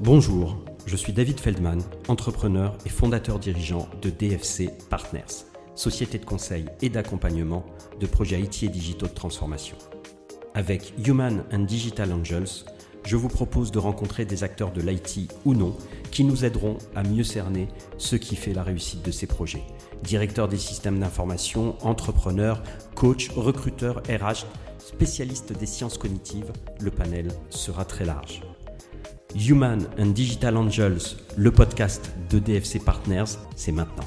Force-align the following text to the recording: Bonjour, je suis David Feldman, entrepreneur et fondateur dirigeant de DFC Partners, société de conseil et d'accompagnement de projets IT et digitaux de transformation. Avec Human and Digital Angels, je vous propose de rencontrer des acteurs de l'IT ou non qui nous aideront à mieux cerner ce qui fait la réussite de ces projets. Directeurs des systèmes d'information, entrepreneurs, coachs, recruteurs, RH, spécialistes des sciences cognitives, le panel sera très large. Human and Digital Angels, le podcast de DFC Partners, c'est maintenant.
Bonjour, 0.00 0.58
je 0.86 0.96
suis 0.96 1.12
David 1.12 1.38
Feldman, 1.38 1.80
entrepreneur 2.08 2.76
et 2.84 2.88
fondateur 2.88 3.38
dirigeant 3.38 3.88
de 4.02 4.10
DFC 4.10 4.72
Partners, 4.90 5.46
société 5.76 6.18
de 6.18 6.24
conseil 6.24 6.66
et 6.82 6.88
d'accompagnement 6.88 7.64
de 8.00 8.06
projets 8.06 8.40
IT 8.40 8.64
et 8.64 8.68
digitaux 8.68 9.06
de 9.06 9.12
transformation. 9.12 9.76
Avec 10.54 10.94
Human 11.06 11.44
and 11.52 11.60
Digital 11.60 12.12
Angels, 12.12 12.64
je 13.06 13.16
vous 13.16 13.28
propose 13.28 13.70
de 13.70 13.78
rencontrer 13.78 14.24
des 14.24 14.42
acteurs 14.42 14.72
de 14.72 14.80
l'IT 14.80 15.32
ou 15.44 15.54
non 15.54 15.76
qui 16.10 16.24
nous 16.24 16.44
aideront 16.44 16.78
à 16.96 17.04
mieux 17.04 17.24
cerner 17.24 17.68
ce 17.96 18.16
qui 18.16 18.34
fait 18.34 18.52
la 18.52 18.64
réussite 18.64 19.04
de 19.04 19.12
ces 19.12 19.28
projets. 19.28 19.62
Directeurs 20.02 20.48
des 20.48 20.58
systèmes 20.58 20.98
d'information, 20.98 21.76
entrepreneurs, 21.86 22.64
coachs, 22.96 23.30
recruteurs, 23.36 24.02
RH, 24.08 24.44
spécialistes 24.78 25.52
des 25.56 25.66
sciences 25.66 25.98
cognitives, 25.98 26.52
le 26.80 26.90
panel 26.90 27.28
sera 27.48 27.84
très 27.84 28.04
large. 28.04 28.42
Human 29.34 29.86
and 29.98 30.12
Digital 30.12 30.56
Angels, 30.56 31.16
le 31.36 31.50
podcast 31.50 32.12
de 32.30 32.38
DFC 32.38 32.78
Partners, 32.78 33.38
c'est 33.56 33.72
maintenant. 33.72 34.04